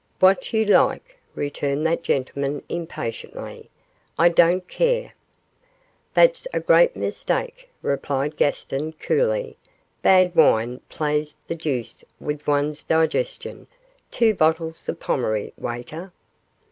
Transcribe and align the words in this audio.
'What 0.19 0.51
you 0.51 0.65
like,' 0.65 1.19
returned 1.35 1.85
that 1.85 2.01
gentleman, 2.01 2.63
impatiently, 2.67 3.69
'I 4.17 4.29
don't 4.29 4.67
care.' 4.67 5.13
'That's 6.15 6.47
a 6.51 6.59
great 6.59 6.95
mistake,' 6.95 7.69
replied 7.83 8.35
Gaston, 8.35 8.93
coolly; 8.93 9.57
'bad 10.01 10.33
wine 10.33 10.79
plays 10.89 11.37
the 11.47 11.53
deuce 11.53 12.03
with 12.19 12.47
one's 12.47 12.83
digestion 12.83 13.67
two 14.09 14.33
bottles 14.33 14.89
of 14.89 14.99
Pommery, 14.99 15.53
waiter. 15.55 16.11